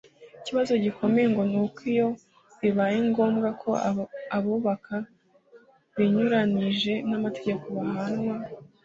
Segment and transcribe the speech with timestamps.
[0.39, 2.07] Ikibazo gikomeye ngo nuko iyo
[2.61, 3.69] bibaye ngombwa ko
[4.37, 4.95] abubaka
[5.95, 8.35] binyuranije n’amategeko bahanwa